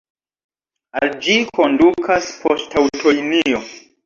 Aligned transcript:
Al 0.99 1.13
ĝi 1.25 1.35
kondukas 1.57 2.31
poŝtaŭtolinio. 2.47 3.63